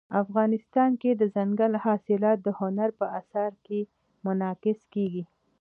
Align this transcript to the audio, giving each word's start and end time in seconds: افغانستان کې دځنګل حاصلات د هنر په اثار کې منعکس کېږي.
افغانستان 0.23 0.91
کې 1.01 1.09
دځنګل 1.21 1.73
حاصلات 1.83 2.37
د 2.43 2.47
هنر 2.59 2.89
په 2.99 3.05
اثار 3.19 3.51
کې 3.65 3.79
منعکس 4.25 4.79
کېږي. 4.93 5.23